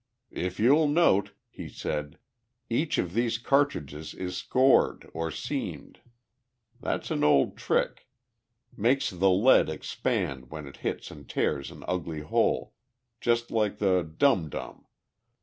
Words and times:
"If 0.33 0.59
you'll 0.59 0.87
note," 0.87 1.33
he 1.47 1.69
said, 1.69 2.17
"each 2.71 2.97
of 2.97 3.13
these 3.13 3.37
cartridges 3.37 4.15
is 4.15 4.35
scored 4.35 5.07
or 5.13 5.29
seamed. 5.29 5.99
That's 6.79 7.11
an 7.11 7.23
old 7.23 7.55
trick 7.55 8.07
makes 8.75 9.11
the 9.11 9.29
lead 9.29 9.69
expand 9.69 10.49
when 10.49 10.65
it 10.65 10.77
hits 10.77 11.11
and 11.11 11.29
tears 11.29 11.69
an 11.69 11.83
ugly 11.87 12.21
hole, 12.21 12.73
just 13.19 13.51
like 13.51 13.79
a 13.79 14.01
'dum 14.01 14.49
dum.' 14.49 14.87